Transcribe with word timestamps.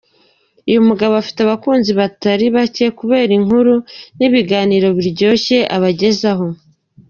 Uyu 0.69 0.81
mugabo 0.89 1.13
afite 1.21 1.39
abakunzi 1.41 1.91
batari 1.99 2.45
bake, 2.55 2.85
kubera 2.99 3.31
inkuru 3.39 3.73
n’ibiganiro 4.17 4.87
biryoshye 4.97 5.57
abagezaho. 5.75 6.45